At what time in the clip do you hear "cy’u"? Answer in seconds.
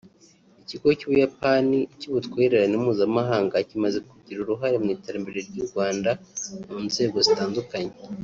0.97-1.09